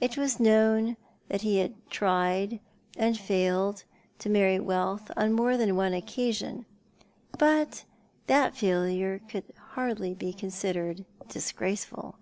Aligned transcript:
It 0.00 0.16
was 0.16 0.40
known 0.40 0.96
that 1.28 1.42
he 1.42 1.58
had 1.58 1.74
tried 1.90 2.58
and 2.96 3.18
failed 3.18 3.84
to 4.18 4.30
marry 4.30 4.58
wealth 4.58 5.10
on 5.14 5.34
more 5.34 5.58
than 5.58 5.76
one 5.76 5.92
occasion; 5.92 6.64
but 7.38 7.84
that 8.28 8.56
failure 8.56 9.20
could 9.28 9.44
hardly 9.72 10.14
be 10.14 10.32
considered 10.32 11.04
disgraceful. 11.28 12.16